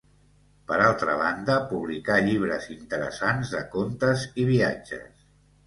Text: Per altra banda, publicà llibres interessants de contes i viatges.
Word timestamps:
Per 0.69 0.77
altra 0.85 1.13
banda, 1.19 1.57
publicà 1.73 2.17
llibres 2.29 2.67
interessants 2.77 3.55
de 3.55 3.63
contes 3.79 4.27
i 4.45 4.51
viatges. 4.53 5.25